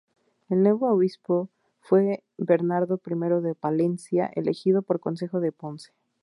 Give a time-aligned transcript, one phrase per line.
[0.49, 5.93] El nuevo obispo fue Bernardo I de Palencia, elegido por consejo de Ponce.